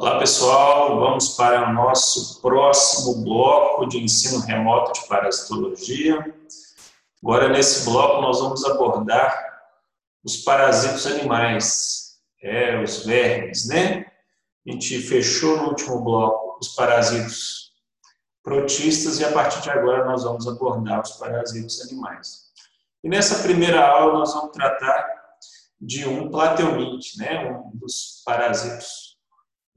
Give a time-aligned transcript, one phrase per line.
[0.00, 6.34] Olá pessoal, vamos para o nosso próximo bloco de ensino remoto de parasitologia.
[7.22, 9.60] Agora nesse bloco nós vamos abordar
[10.24, 14.06] os parasitos animais, é, os vermes, né?
[14.66, 17.72] A gente fechou no último bloco os parasitos
[18.42, 22.44] protistas e a partir de agora nós vamos abordar os parasitos animais.
[23.04, 25.06] E nessa primeira aula nós vamos tratar
[25.78, 27.50] de um platelminte, né?
[27.50, 29.09] Um dos parasitos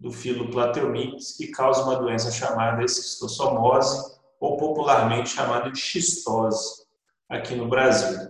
[0.03, 6.83] do filo Plateumintes, que causa uma doença chamada esquistossomose, ou popularmente chamada de xistose,
[7.29, 8.29] aqui no Brasil.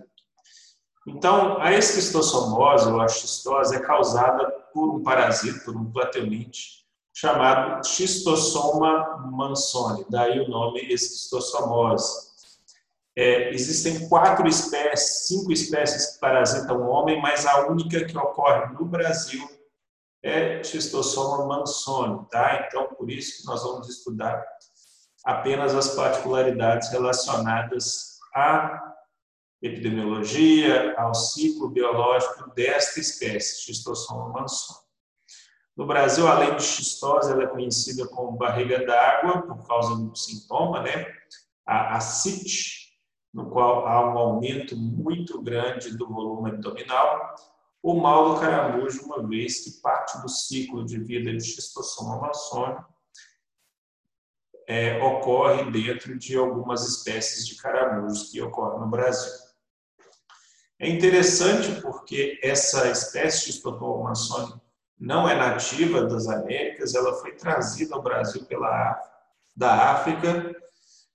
[1.04, 7.84] Então, a esquistossomose ou a xistose é causada por um parasito, por um plateuminte, chamado
[7.84, 12.32] Xistossoma mansoni, daí o nome esquistossomose.
[13.16, 18.72] É, existem quatro espécies, cinco espécies que parasitam o homem, mas a única que ocorre
[18.74, 19.44] no Brasil
[20.24, 22.66] é Xistossoma mansoni, tá?
[22.66, 24.42] Então, por isso que nós vamos estudar
[25.22, 28.94] apenas as particularidades relacionadas à
[29.60, 34.84] epidemiologia, ao ciclo biológico desta espécie, Xistossoma mansoni.
[35.76, 40.80] No Brasil, além de xistose, ela é conhecida como barriga d'água, por causa do sintoma,
[40.80, 41.06] né?
[41.66, 42.94] A ascite,
[43.32, 47.34] no qual há um aumento muito grande do volume abdominal,
[47.84, 52.82] o mal do caramujo, uma vez que parte do ciclo de vida de xistossoma maçônica
[54.66, 59.30] é, ocorre dentro de algumas espécies de caramujos que ocorrem no Brasil.
[60.78, 64.58] É interessante porque essa espécie de maçônica
[64.98, 68.98] não é nativa das Américas, ela foi trazida ao Brasil pela
[69.54, 70.56] da África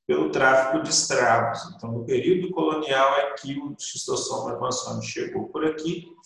[0.05, 1.73] pelo tráfico de escravos.
[1.75, 6.18] Então, no período colonial é que o xistossoma maçônico chegou por aqui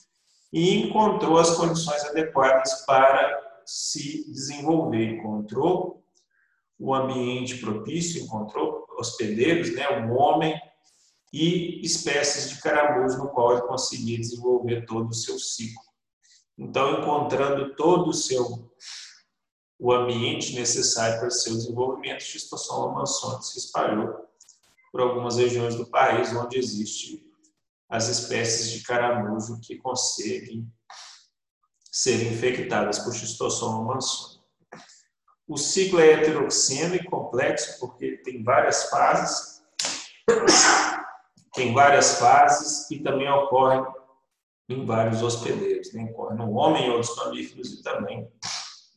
[0.54, 5.16] e encontrou as condições adequadas para se desenvolver.
[5.16, 6.06] Encontrou
[6.78, 10.56] o ambiente propício, encontrou hospedeiros, né, um homem
[11.34, 15.82] e espécies de caramujo no qual ele conseguia desenvolver todo o seu ciclo.
[16.56, 18.72] Então, encontrando todo o seu
[19.80, 24.14] o ambiente necessário para seu desenvolvimento, Xistossoma mansoni se espalhou
[24.92, 27.23] por algumas regiões do país onde existe
[27.94, 30.68] as espécies de caramujo que conseguem
[31.92, 34.42] ser infectadas por Schistossoma mansoni.
[35.48, 39.62] O ciclo é heteroxeno e complexo porque tem várias fases,
[41.54, 43.86] tem várias fases e também ocorre
[44.70, 46.06] em vários hospedeiros, né?
[46.06, 48.28] ocorre no homem e outros mamíferos e também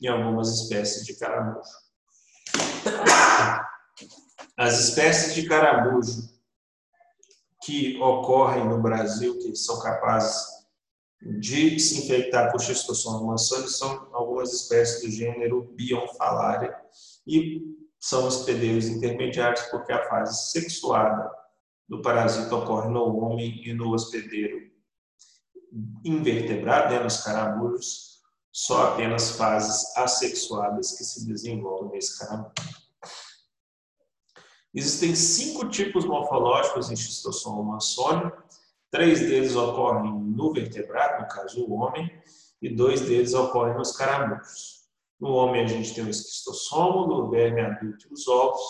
[0.00, 1.68] em algumas espécies de caramujo.
[4.56, 6.34] As espécies de caramujo
[7.66, 10.46] que ocorrem no Brasil, que são capazes
[11.20, 16.76] de se infectar por Schistossoma mansoni, são algumas espécies do gênero Bionfalaria
[17.26, 17.60] e
[17.98, 21.28] são hospedeiros intermediários porque a fase sexuada
[21.88, 24.70] do parasita ocorre no homem e no hospedeiro
[26.04, 28.20] invertebrado, né, nos caramujos,
[28.52, 32.85] só apenas fases assexuadas que se desenvolvem nesse caramujo.
[34.76, 38.30] Existem cinco tipos morfológicos em Schistossoma mansoni.
[38.90, 42.12] Três deles ocorrem no vertebrado, no caso o homem,
[42.60, 44.84] e dois deles ocorrem nos caramujos.
[45.18, 48.60] No homem a gente tem o esquistossomo, no verme adulto os ovos,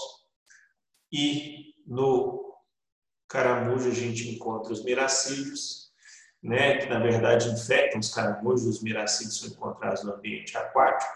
[1.12, 2.55] e no
[3.28, 5.91] caramujo a gente encontra os miracídios,
[6.41, 11.12] né, que na verdade infectam os caramujos, os miracídios são encontrados no ambiente aquático,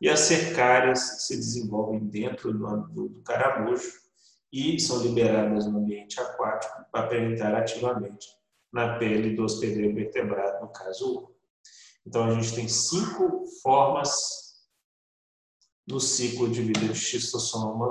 [0.00, 4.03] e as cercárias se desenvolvem dentro do caramujo,
[4.54, 8.28] e são liberadas no ambiente aquático para penetrar ativamente
[8.72, 11.34] na pele do hospedeiro vertebrado, no caso o
[12.06, 14.12] Então, a gente tem cinco formas
[15.84, 17.90] no ciclo de vida de xistossoma.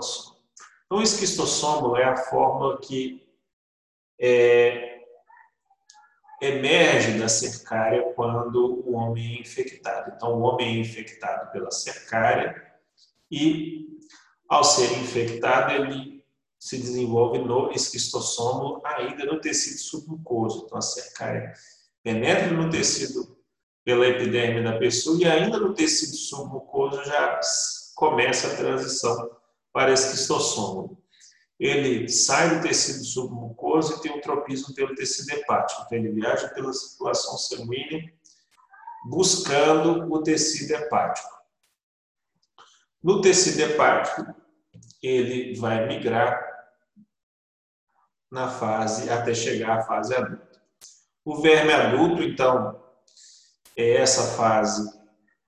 [0.86, 3.28] Então, o esquistossoma é a forma que
[4.22, 5.02] é,
[6.42, 10.14] emerge da cercária quando o homem é infectado.
[10.16, 12.74] Então, o homem é infectado pela cercária
[13.30, 14.00] e,
[14.48, 16.23] ao ser infectado, ele
[16.64, 20.64] se desenvolve no esquistossomo, ainda no tecido submucoso.
[20.66, 21.52] Então, a cercaia
[22.02, 23.38] penetra no tecido
[23.84, 27.38] pela epiderme da pessoa e ainda no tecido submucoso já
[27.96, 29.30] começa a transição
[29.74, 30.98] para esquistossomo.
[31.60, 35.84] Ele sai do tecido submucoso e tem o tropismo pelo tecido hepático.
[35.86, 38.10] Então, ele viaja pela circulação sanguínea
[39.10, 41.28] buscando o tecido hepático.
[43.04, 44.34] No tecido hepático,
[45.02, 46.43] ele vai migrar
[48.34, 50.60] na fase até chegar à fase adulta.
[51.24, 52.82] O verme adulto, então,
[53.78, 54.92] é essa fase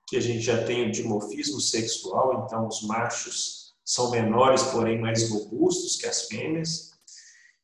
[0.07, 5.31] que a gente já tem o dimorfismo sexual, então os machos são menores, porém mais
[5.31, 6.91] robustos que as fêmeas.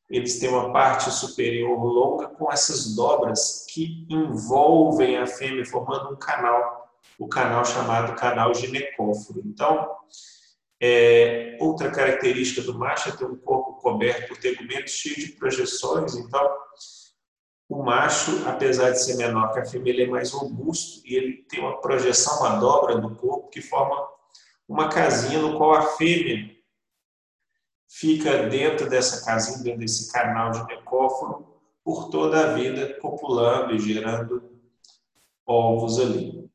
[0.09, 6.17] Eles têm uma parte superior longa com essas dobras que envolvem a fêmea, formando um
[6.17, 6.89] canal,
[7.19, 9.41] o canal chamado canal ginecóforo.
[9.45, 9.87] Então,
[10.81, 16.15] é, outra característica do macho é ter um corpo coberto por tegumentos cheio de projeções.
[16.15, 16.57] Então,
[17.67, 21.43] o macho, apesar de ser menor que a fêmea, ele é mais robusto e ele
[21.49, 24.07] tem uma projeção, uma dobra do corpo que forma
[24.67, 26.55] uma casinha no qual a fêmea
[27.89, 33.79] fica dentro dessa casinha, dentro desse canal de necóforo, por toda a vida, copulando e
[33.79, 34.51] gerando
[35.45, 36.49] ovos ali.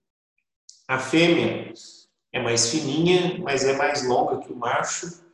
[0.88, 1.72] A fêmea
[2.32, 5.25] é mais fininha, mas é mais longa que o macho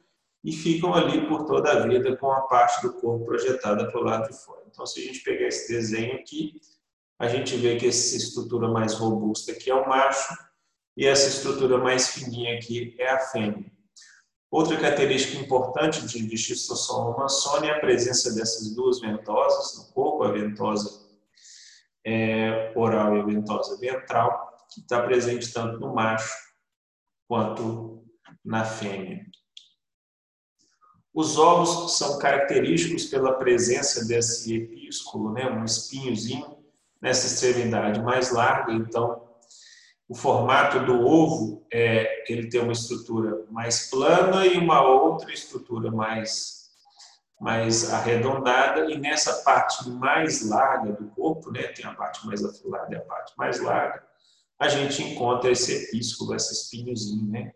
[0.44, 4.04] e ficam ali por toda a vida com a parte do corpo projetada para o
[4.04, 4.62] lado de fora.
[4.68, 6.60] Então, se a gente pegar esse desenho aqui,
[7.18, 10.34] a gente vê que essa estrutura mais robusta aqui é o macho
[10.96, 13.70] e essa estrutura mais fininha aqui é a fêmea.
[14.50, 20.32] Outra característica importante de, Schistosoma mansoni é a presença dessas duas ventosas no corpo, a
[20.32, 21.08] ventosa
[22.04, 26.34] é, oral e a ventosa ventral, que está presente tanto no macho
[27.26, 28.04] quanto
[28.44, 29.24] na fêmea.
[31.14, 36.56] Os ovos são característicos pela presença desse epísculo, né, um espinhozinho
[37.00, 38.72] nessa extremidade mais larga.
[38.72, 39.22] Então,
[40.08, 45.90] o formato do ovo é ele tem uma estrutura mais plana e uma outra estrutura
[45.90, 46.62] mais
[47.40, 52.94] mais arredondada e nessa parte mais larga do corpo, né, tem a parte mais afilada
[52.94, 54.00] e a parte mais larga,
[54.60, 57.52] a gente encontra esse epísculo, esse espinhozinho, né?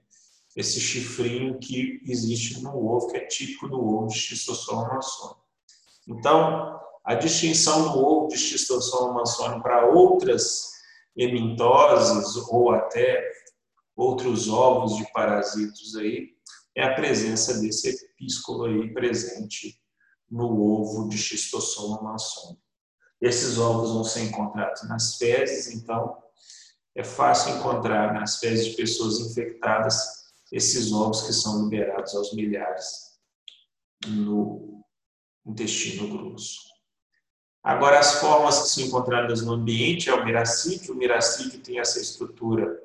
[0.56, 5.36] Esse chifrinho que existe no ovo, que é típico do ovo de Schistosoma mansoni.
[6.08, 10.72] Então, a distinção do ovo de Schistosoma mansoni para outras
[11.14, 13.22] hemintoses ou até
[13.94, 16.34] outros ovos de parasitos aí,
[16.74, 19.80] é a presença desse epísculo aí presente
[20.30, 22.58] no ovo de Schistosoma mansoni.
[23.20, 26.16] Esses ovos vão ser encontrados nas fezes, então
[26.94, 33.16] é fácil encontrar nas fezes de pessoas infectadas esses ovos que são liberados aos milhares
[34.06, 34.84] no
[35.44, 36.60] intestino grosso.
[37.62, 40.94] Agora, as formas que são encontradas no ambiente é o miracídio.
[40.94, 42.80] O miracídio tem essa estrutura,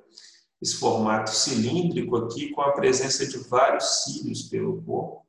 [0.60, 5.24] esse formato cilíndrico aqui, com a presença de vários cílios pelo corpo.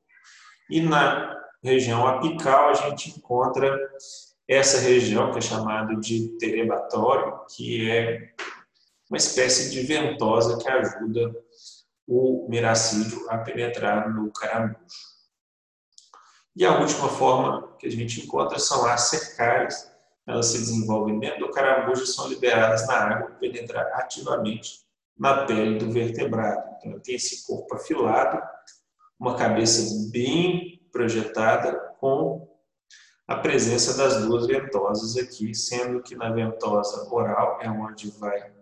[0.71, 3.79] E na região apical, a gente encontra
[4.49, 8.33] essa região que é chamada de terebatório, que é
[9.11, 11.31] uma espécie de ventosa que ajuda
[12.07, 14.77] o miracídio a penetrar no caramujo.
[16.55, 19.91] E a última forma que a gente encontra são as cercárias.
[20.27, 24.83] Elas se desenvolvem dentro do caramujo e são liberadas na água penetrar ativamente
[25.19, 26.63] na pele do vertebrado.
[26.79, 28.43] Então, tem esse corpo afilado,
[29.19, 32.49] uma cabeça bem projetada com
[33.27, 38.53] a presença das duas ventosas aqui, sendo que na ventosa oral é onde vai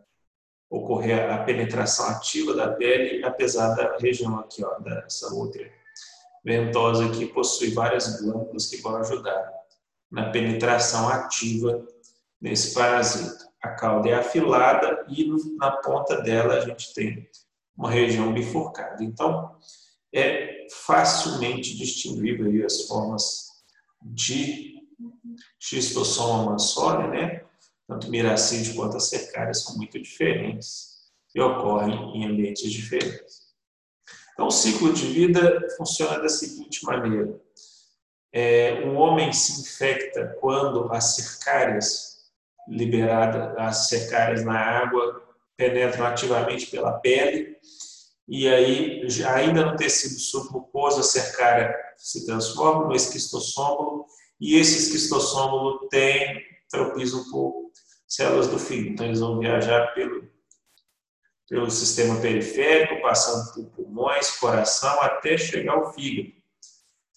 [0.70, 5.68] ocorrer a penetração ativa da pele, apesar da região aqui, ó, dessa outra
[6.44, 9.52] ventosa aqui, possui várias glândulas que vão ajudar
[10.10, 11.84] na penetração ativa
[12.40, 13.50] nesse parasita.
[13.60, 15.28] A cauda é afilada e
[15.58, 17.28] na ponta dela a gente tem
[17.76, 19.02] uma região bifurcada.
[19.02, 19.56] Então,
[20.14, 23.48] é facilmente distinguível as formas
[24.02, 24.80] de
[25.58, 27.44] Schistosoma mansoni, né?
[27.90, 31.00] Tanto miracídio quanto a secária são muito diferentes
[31.34, 33.50] e ocorrem em ambientes diferentes.
[34.32, 37.36] Então, o ciclo de vida funciona da seguinte maneira:
[38.32, 42.30] é, um homem se infecta quando as cercárias
[42.68, 47.56] liberadas, as cercárias na água penetram ativamente pela pele
[48.28, 54.06] e aí ainda no tecido submucoso a cercária se transforma no esquistossômulo
[54.40, 57.69] e esse esquistossômulo tem tropismo por
[58.10, 58.90] células do fígado.
[58.90, 60.28] Então, eles vão viajar pelo,
[61.48, 66.34] pelo sistema periférico, passando por pulmões, coração, até chegar ao fígado.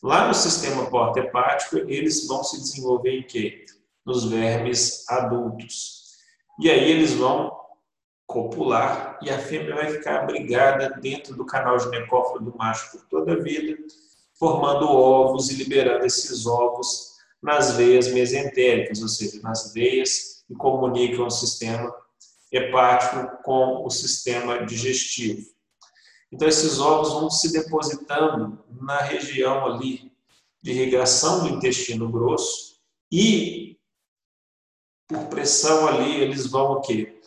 [0.01, 3.65] Lá no sistema porta-hepático, eles vão se desenvolver em quê?
[4.05, 6.03] Nos vermes adultos.
[6.59, 7.57] E aí eles vão
[8.27, 13.33] copular e a fêmea vai ficar abrigada dentro do canal ginecóforo do macho por toda
[13.33, 13.77] a vida,
[14.37, 21.27] formando ovos e liberando esses ovos nas veias mesentéricas, ou seja, nas veias que comunicam
[21.27, 21.93] o sistema
[22.51, 25.47] hepático com o sistema digestivo.
[26.31, 30.11] Então, esses ovos vão se depositando na região ali
[30.61, 32.77] de irrigação do intestino grosso
[33.11, 33.77] e,
[35.07, 37.19] por pressão ali, eles vão o quê?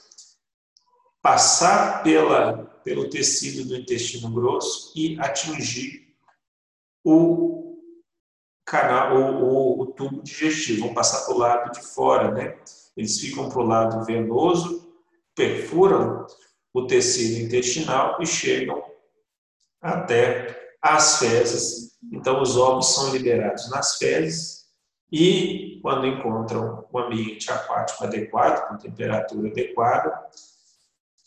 [1.26, 6.14] passar pela, pelo tecido do intestino grosso e atingir
[7.04, 7.82] o
[8.64, 12.56] canal, o, o, o tubo digestivo, vão passar para o lado de fora, né?
[12.96, 14.90] Eles ficam para o lado venoso,
[15.34, 16.26] perfuram
[16.72, 18.82] o tecido intestinal e chegam
[19.80, 21.98] até as fezes.
[22.12, 24.66] Então, os ovos são liberados nas fezes
[25.10, 30.26] e, quando encontram o ambiente aquático adequado, com temperatura adequada,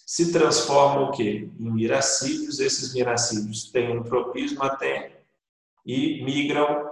[0.05, 1.49] se transformam o quê?
[1.59, 2.59] em miracídios.
[2.59, 5.21] Esses miracídios têm um tropismo até
[5.85, 6.89] e migram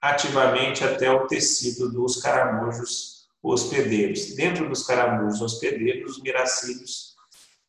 [0.00, 4.34] ativamente até o tecido dos caramujos hospedeiros.
[4.34, 7.16] Dentro dos caramujos hospedeiros, os miracídios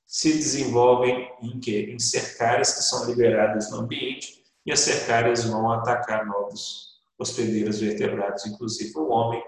[0.05, 1.89] se desenvolvem em quê?
[1.89, 8.45] Em cercárias que são liberadas no ambiente e as cercárias vão atacar novos hospedeiros vertebrados,
[8.45, 9.41] inclusive o homem,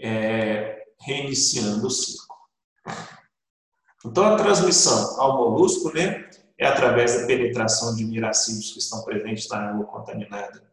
[0.00, 2.36] é, reiniciando o ciclo.
[4.04, 9.48] Então, a transmissão ao molusco né, é através da penetração de miracídios que estão presentes
[9.48, 10.66] na água contaminada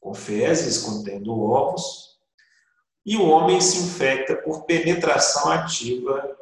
[0.00, 2.07] com fezes contendo ovos,
[3.08, 6.36] e o homem se infecta por penetração ativa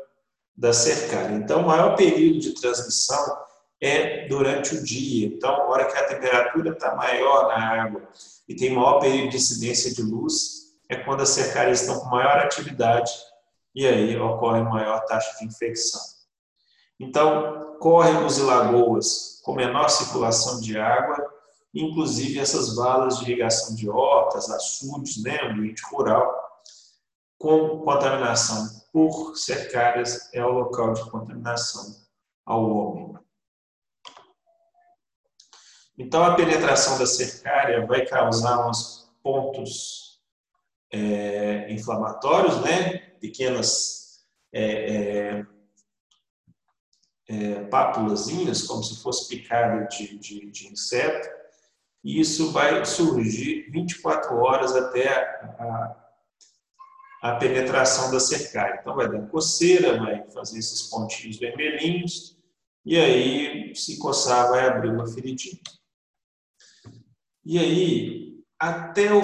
[0.57, 1.37] da cercária.
[1.37, 3.39] Então, o maior período de transmissão
[3.81, 5.29] é durante o dia.
[5.29, 8.03] Então, a hora que a temperatura está maior na água
[8.49, 12.39] e tem maior período de incidência de luz, é quando as cercárias estão com maior
[12.39, 13.13] atividade
[13.73, 16.01] e aí ocorre maior taxa de infecção.
[16.99, 21.33] Então, córregos e lagoas com menor circulação de água,
[21.73, 26.46] inclusive essas valas de irrigação de hortas, açudes, né, ambiente rural,
[27.39, 31.95] com contaminação por cercárias é o local de contaminação
[32.45, 33.19] ao homem.
[35.99, 40.21] Então, a penetração da cercária vai causar uns pontos
[40.93, 42.99] é, inflamatórios, né?
[43.21, 45.47] pequenas é, é,
[47.29, 47.65] é
[48.67, 51.29] como se fosse picada de, de, de, inseto,
[52.05, 55.09] e isso vai surgir 24 horas até
[55.59, 56.06] a,
[57.23, 58.79] a penetração da cercária.
[58.81, 62.37] Então, vai dar coceira, vai fazer esses pontinhos vermelhinhos,
[62.85, 65.61] e aí, se coçar, vai abrir uma feridinha.
[67.45, 69.23] E aí, até o,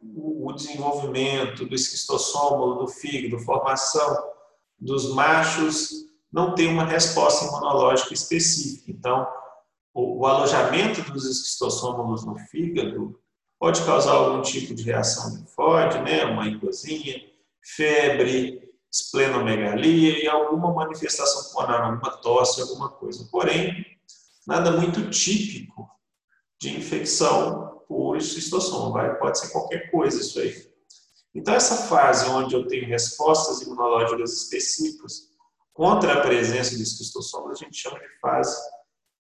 [0.00, 4.32] o desenvolvimento do esquistossômulo, do fígado, formação
[4.78, 5.90] dos machos,
[6.32, 8.90] não tem uma resposta imunológica específica.
[8.90, 9.26] Então,
[9.94, 13.16] o, o alojamento dos esquistossômulos no fígado
[13.60, 16.24] pode causar algum tipo de reação linfóide, né?
[16.24, 17.22] uma encosinha,
[17.64, 23.26] febre, esplenomegalia e alguma manifestação pulmonar, alguma tosse, alguma coisa.
[23.30, 23.84] Porém,
[24.46, 25.88] nada muito típico
[26.60, 28.92] de infecção por cistossoma.
[28.92, 30.72] Vai, pode ser qualquer coisa isso aí.
[31.34, 35.28] Então, essa fase onde eu tenho respostas imunológicas específicas
[35.72, 38.56] contra a presença de cistossoma, a gente chama de fase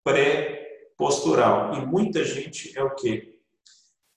[0.04, 1.76] pré-postural.
[1.76, 3.40] E muita gente é o quê?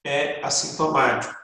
[0.03, 1.42] É assintomático.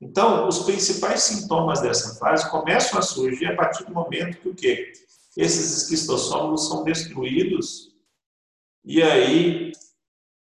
[0.00, 4.54] Então, os principais sintomas dessa fase começam a surgir a partir do momento que o
[4.54, 4.92] quê?
[5.36, 7.94] Esses esquistossomos são destruídos
[8.84, 9.72] e aí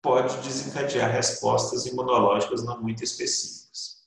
[0.03, 4.07] pode desencadear respostas imunológicas não muito específicas.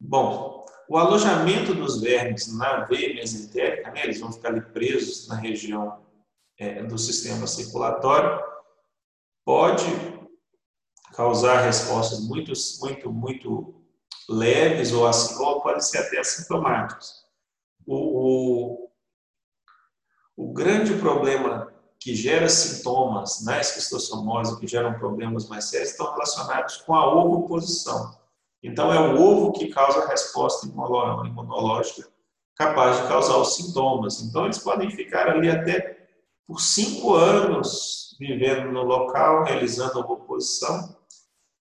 [0.00, 5.36] Bom, o alojamento dos vermes na veia mesentérica, né, eles vão ficar ali presos na
[5.36, 6.04] região
[6.58, 8.42] é, do sistema circulatório,
[9.44, 9.86] pode
[11.12, 13.74] causar respostas muito, muito, muito
[14.28, 17.22] leves ou assim, ou podem ser até assintomáticos.
[17.86, 18.90] O, o,
[20.36, 26.78] o grande problema que gera sintomas na esquistossomose, que geram problemas mais sérios, estão relacionados
[26.78, 28.18] com a ovoposição.
[28.62, 32.08] Então, é o ovo que causa a resposta imunológica
[32.56, 34.20] capaz de causar os sintomas.
[34.22, 36.08] Então, eles podem ficar ali até
[36.46, 40.96] por cinco anos vivendo no local, realizando a ovoposição.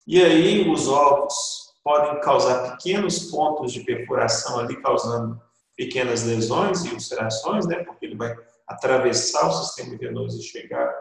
[0.06, 5.42] E aí, os ovos podem causar pequenos pontos de perfuração ali, causando
[5.76, 7.84] pequenas lesões e ulcerações, né?
[7.84, 8.36] Porque ele vai
[8.68, 10.94] atravessar o sistema venoso e chegar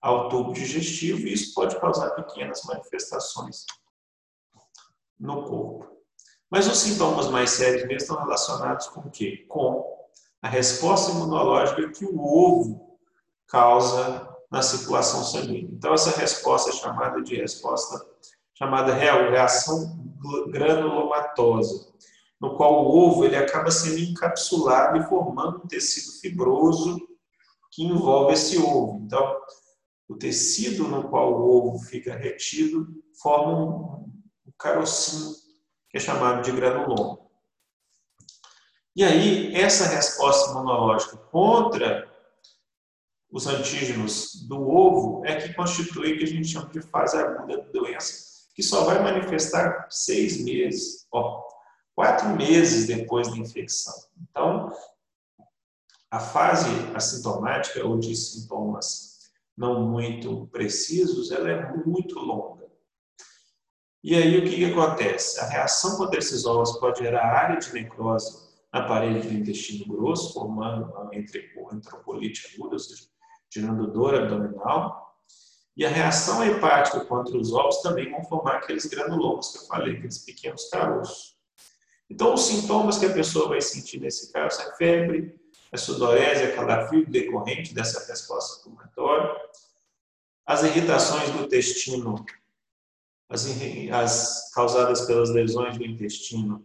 [0.00, 3.66] ao tubo digestivo, e isso pode causar pequenas manifestações
[5.18, 5.86] no corpo.
[6.50, 9.44] Mas os sintomas mais sérios mesmo estão relacionados com o quê?
[9.48, 10.00] Com
[10.42, 12.98] a resposta imunológica que o ovo
[13.46, 15.70] causa na circulação sanguínea.
[15.70, 18.09] Então, essa resposta é chamada de resposta
[18.60, 19.98] chamada reação
[20.50, 21.90] granulomatosa
[22.38, 26.98] no qual o ovo ele acaba sendo encapsulado e formando um tecido fibroso
[27.70, 29.00] que envolve esse ovo.
[29.04, 29.36] Então,
[30.08, 32.88] o tecido no qual o ovo fica retido
[33.20, 34.10] forma um,
[34.58, 35.34] carocinho,
[35.90, 37.18] que é chamado de granuloma.
[38.96, 42.10] E aí, essa resposta imunológica contra
[43.30, 47.58] os antígenos do ovo é que constitui o que a gente chama de fase aguda
[47.58, 48.29] da doença,
[48.60, 51.48] que só vai manifestar seis meses, ó,
[51.94, 53.94] quatro meses depois da infecção.
[54.20, 54.70] Então,
[56.10, 62.66] a fase assintomática ou de sintomas não muito precisos, ela é muito longa.
[64.04, 65.40] E aí o que, que acontece?
[65.40, 70.84] A reação esses ovos pode gerar área de necrose na parede do intestino grosso, formando
[70.84, 73.08] uma enterocolite aguda, ou seja,
[73.50, 75.09] gerando dor abdominal.
[75.80, 79.96] E a reação hepática contra os ovos também vão formar aqueles granulomas que eu falei,
[79.96, 81.34] aqueles pequenos caroços.
[82.10, 85.40] Então, os sintomas que a pessoa vai sentir nesse caso é febre,
[85.72, 89.34] a sudorese, a calafrio decorrente dessa resposta inflamatória,
[90.44, 92.26] as irritações do intestino,
[93.26, 93.46] as,
[93.90, 96.62] as causadas pelas lesões do intestino,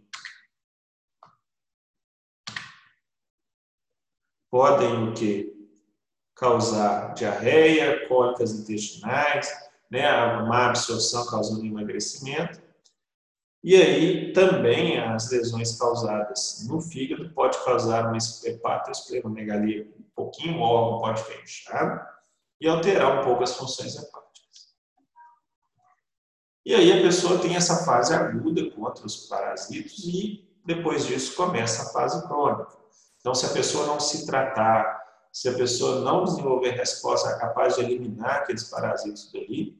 [4.50, 5.55] podem o que
[6.36, 9.50] causar diarreia, cólicas intestinais,
[9.90, 12.60] né, a má absorção causando emagrecimento.
[13.64, 21.00] E aí também as lesões causadas no fígado pode causar uma hepatoesplenomegalia, um pouquinho órgão
[21.00, 22.00] pode ficar inchado
[22.60, 24.76] e alterar um pouco as funções hepáticas.
[26.64, 31.82] E aí a pessoa tem essa fase aguda contra os parasitos e depois disso começa
[31.82, 32.76] a fase crônica.
[33.20, 35.05] Então se a pessoa não se tratar,
[35.36, 39.78] se a pessoa não desenvolver resposta capaz de eliminar aqueles parasitos dali,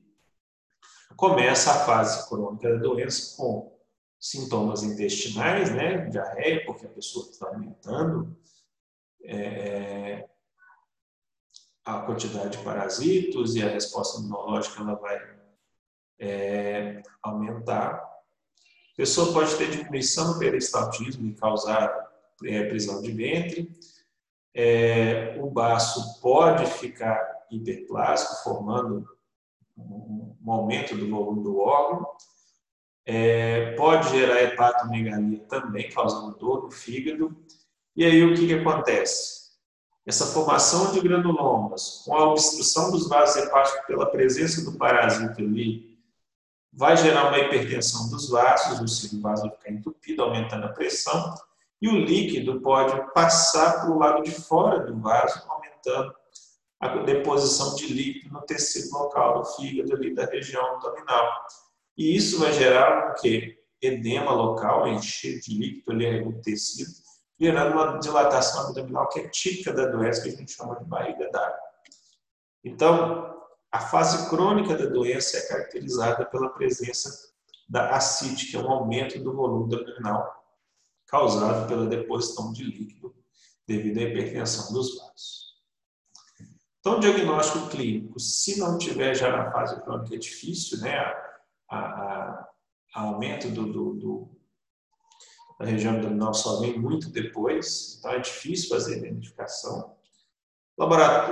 [1.16, 3.74] começa a fase crônica da doença com
[4.20, 8.36] sintomas intestinais, né, diarreia, porque a pessoa está aumentando
[9.24, 10.28] é,
[11.86, 15.18] a quantidade de parasitos e a resposta imunológica ela vai
[16.18, 17.94] é, aumentar.
[17.94, 22.12] A pessoa pode ter diminuição no peristaltismo e causar
[22.44, 23.72] é, prisão de ventre.
[24.58, 27.20] É, o baço pode ficar
[27.50, 29.06] hiperplástico, formando
[29.76, 32.06] um, um aumento do volume do órgão
[33.06, 37.36] é, pode gerar hepatomegalia também, causando dor no fígado.
[37.94, 39.46] E aí o que, que acontece?
[40.04, 45.96] Essa formação de granulomas, com a obstrução dos vasos hepáticos pela presença do parasita ali,
[46.72, 51.34] vai gerar uma hipertensão dos vasos, o vaso ficar entupido, aumentando a pressão,
[51.80, 56.14] e o líquido pode passar para o lado de fora do vaso, aumentando
[56.80, 61.28] a deposição de líquido no tecido local do fígado ali da região abdominal.
[61.96, 63.58] E isso vai gerar o quê?
[63.80, 66.90] Edema local, encher de líquido ali o tecido,
[67.38, 71.30] gerando uma dilatação abdominal que é típica da doença que a gente chama de barriga
[71.30, 71.58] d'água.
[72.64, 73.36] Então,
[73.70, 77.10] a fase crônica da doença é caracterizada pela presença
[77.68, 80.35] da ascite, que é um aumento do volume abdominal
[81.06, 83.14] causado pela deposição de líquido
[83.66, 85.46] devido à hipertensão dos vasos.
[86.80, 90.96] Então, o diagnóstico clínico, se não tiver já na fase crônica, é difícil, né?
[91.68, 92.48] a, a,
[92.94, 94.30] aumento do, do, do,
[95.58, 99.96] da região abdominal só vem muito depois, então é difícil fazer a identificação.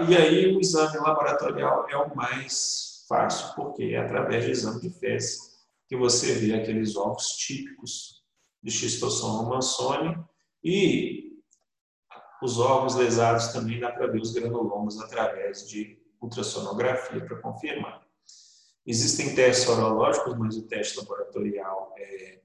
[0.09, 4.91] E aí o exame laboratorial é o mais fácil, porque é através do exame de
[4.91, 5.55] fezes
[5.87, 8.24] que você vê aqueles ovos típicos
[8.65, 10.19] de Schistosoma mansoni
[10.65, 11.39] e
[12.43, 18.03] os ovos lesados também dá para ver os granulomas através de ultrassonografia para confirmar.
[18.87, 22.41] Existem testes sorológicos, mas o teste laboratorial, é,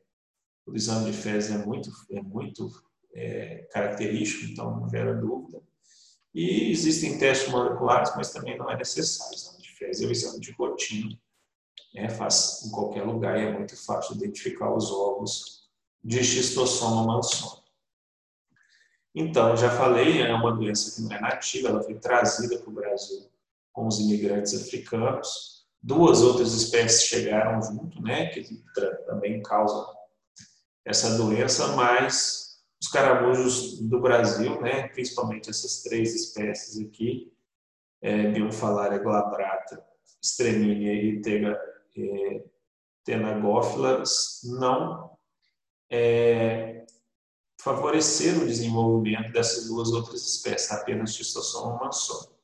[0.66, 2.70] o exame de fezes é muito, é muito
[3.14, 5.62] é, característico, então não gera dúvida.
[6.34, 9.32] E existem testes moleculares, mas também não é necessário.
[9.32, 11.18] O exame de fezes é o exame de rotina,
[11.94, 15.60] né, faz em qualquer lugar e é muito fácil identificar os ovos
[16.04, 17.64] de xistossoma mansoni.
[19.14, 22.74] Então, já falei, é uma doença que não é nativa, ela foi trazida para o
[22.74, 23.30] Brasil
[23.74, 28.44] com os imigrantes africanos Duas outras espécies chegaram junto, né, que
[29.06, 29.88] também causam
[30.84, 37.34] essa doença, mas os caramujos do Brasil, né, principalmente essas três espécies aqui,
[38.02, 39.82] é, Biomfalaria glabrata,
[40.22, 41.58] Streminia e tega,
[41.98, 42.44] é,
[44.44, 45.18] não
[45.90, 46.86] é,
[47.60, 52.40] favoreceram o desenvolvimento dessas duas outras espécies, apenas Schistosoma mansoni.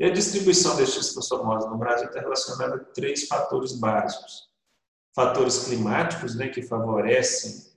[0.00, 4.48] E a distribuição destes xistossomose no Brasil está relacionada a três fatores básicos.
[5.14, 7.70] Fatores climáticos, né, que favorecem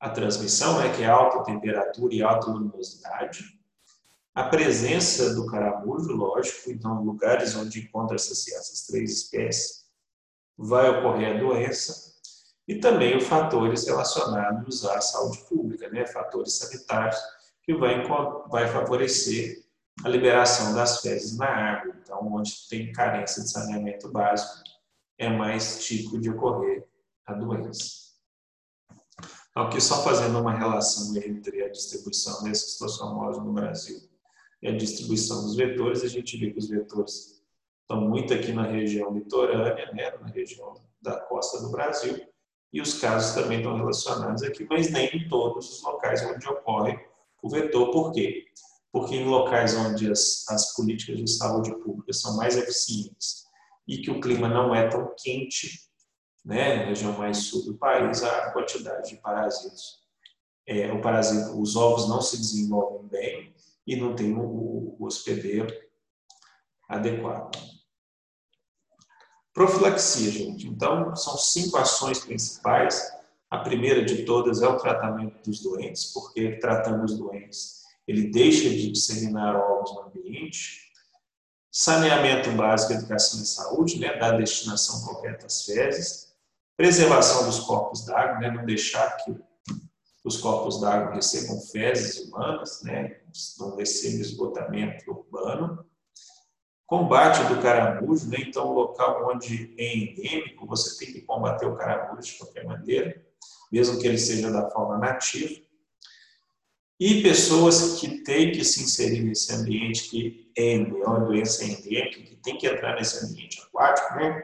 [0.00, 3.56] a transmissão, né, que é alta temperatura e alta luminosidade.
[4.34, 9.84] A presença do caramujo, lógico, então lugares onde encontra essas, essas três espécies,
[10.58, 12.13] vai ocorrer a doença.
[12.66, 16.06] E também os fatores relacionados à saúde pública, né?
[16.06, 17.18] fatores sanitários,
[17.62, 18.06] que vai,
[18.48, 19.64] vai favorecer
[20.02, 21.94] a liberação das fezes na água.
[22.02, 24.62] Então, onde tem carência de saneamento básico,
[25.18, 26.86] é mais típico de ocorrer
[27.26, 28.04] a doença.
[29.50, 34.00] Então, aqui só fazendo uma relação entre a distribuição da esquistossomose no Brasil
[34.60, 37.40] e a distribuição dos vetores, a gente vê que os vetores
[37.82, 42.26] estão muito aqui na região litorânea, né, na região da costa do Brasil,
[42.74, 46.98] e os casos também estão relacionados aqui, mas nem em todos os locais onde ocorre
[47.40, 47.92] o vetor.
[47.92, 48.46] Por quê?
[48.90, 53.44] Porque em locais onde as, as políticas de saúde pública são mais eficientes
[53.86, 55.88] e que o clima não é tão quente,
[56.44, 60.00] né, na região mais sul do país, a quantidade de parasitos,
[60.66, 63.54] é, o parasito, os ovos não se desenvolvem bem
[63.86, 65.72] e não tem o, o hospedeiro
[66.88, 67.56] adequado.
[69.54, 70.66] Profilaxia, gente.
[70.66, 73.00] Então, são cinco ações principais.
[73.48, 78.68] A primeira de todas é o tratamento dos doentes, porque tratando os doentes, ele deixa
[78.68, 80.80] de disseminar ovos no ambiente.
[81.70, 86.34] Saneamento básico, educação e saúde, né, da destinação correta às fezes.
[86.76, 89.36] Preservação dos corpos d'água, né, não deixar que
[90.24, 93.20] os corpos d'água recebam fezes humanas, né,
[93.58, 95.84] não recebam esgotamento urbano
[96.86, 98.38] Combate do caramujo, né?
[98.40, 103.24] então, local onde é endêmico, você tem que combater o caramujo de qualquer maneira,
[103.72, 105.62] mesmo que ele seja da fauna nativa.
[107.00, 112.22] E pessoas que têm que se inserir nesse ambiente que é, é uma doença endêmica,
[112.22, 114.42] que tem que entrar nesse ambiente aquático, né?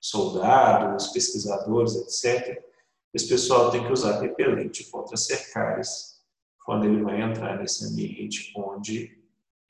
[0.00, 2.64] soldados, pesquisadores, etc.
[3.12, 6.20] Esse pessoal tem que usar repelente contra cercárias
[6.64, 9.18] quando ele vai entrar nesse ambiente onde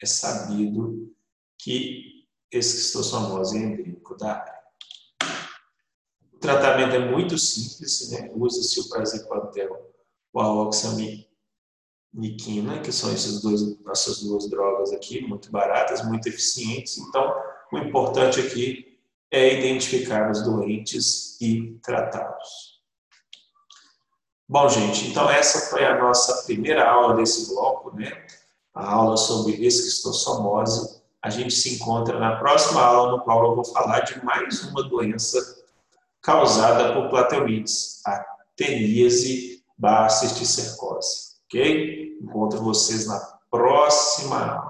[0.00, 1.12] é sabido
[1.62, 4.60] que esquistossomose endêmico da área.
[6.32, 8.30] O tratamento é muito simples, né?
[8.34, 9.92] usa-se o praziquantel
[10.32, 11.28] ou a oxamiquina,
[12.82, 16.96] que são esses dois, essas duas drogas aqui, muito baratas, muito eficientes.
[16.98, 17.34] Então,
[17.72, 18.98] o importante aqui
[19.30, 22.80] é identificar os doentes e tratá-los.
[24.48, 28.26] Bom, gente, então essa foi a nossa primeira aula desse bloco, né?
[28.74, 33.64] A aula sobre esquistossomose a gente se encontra na próxima aula, no qual eu vou
[33.64, 35.38] falar de mais uma doença
[36.22, 38.24] causada por plateumites, a
[38.56, 39.62] teníase
[40.10, 41.30] cisticercose.
[41.46, 42.18] Ok?
[42.22, 43.18] Encontro vocês na
[43.50, 44.69] próxima aula.